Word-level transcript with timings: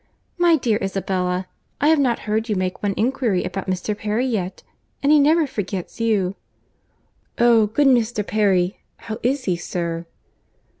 My 0.39 0.55
dear 0.55 0.79
Isabella, 0.81 1.45
I 1.79 1.89
have 1.89 1.99
not 1.99 2.21
heard 2.25 2.49
you 2.49 2.55
make 2.55 2.81
one 2.81 2.95
inquiry 2.97 3.43
about 3.43 3.69
Mr. 3.69 3.95
Perry 3.95 4.25
yet; 4.25 4.63
and 5.03 5.11
he 5.11 5.19
never 5.19 5.45
forgets 5.45 6.01
you." 6.01 6.33
"Oh! 7.37 7.67
good 7.67 7.85
Mr. 7.85 8.25
Perry—how 8.25 9.19
is 9.21 9.43
he, 9.43 9.55
sir?" 9.55 10.07